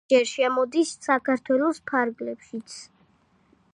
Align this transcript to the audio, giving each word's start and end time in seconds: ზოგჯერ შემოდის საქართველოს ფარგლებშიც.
ზოგჯერ 0.03 0.23
შემოდის 0.29 0.93
საქართველოს 1.07 1.81
ფარგლებშიც. 1.91 2.79